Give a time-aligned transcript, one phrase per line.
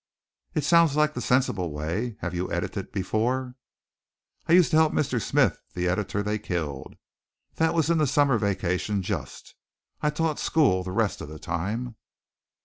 [0.55, 2.15] "It sounds like the sensible way.
[2.21, 3.53] Have you edited before?"
[4.47, 5.21] "I used to help Mr.
[5.21, 6.95] Smith, the editor they killed.
[7.57, 9.53] That was in the summer vacation, just.
[10.01, 11.97] I taught school the rest of the time."